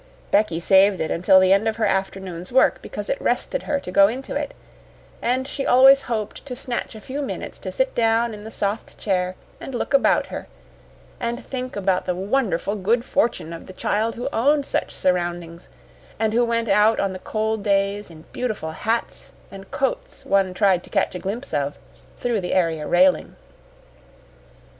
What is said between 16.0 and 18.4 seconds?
and who went out on the cold days in